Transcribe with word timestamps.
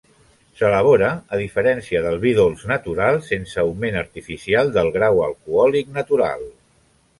S'elabora, 0.59 1.09
a 1.37 1.41
diferència 1.41 2.01
del 2.05 2.17
vi 2.23 2.31
dolç 2.39 2.63
natural, 2.71 3.21
sense 3.29 3.63
augment 3.65 4.01
artificial 4.03 4.75
del 4.81 4.93
grau 4.99 5.23
alcohòlic 5.29 5.97
natural. 6.03 6.51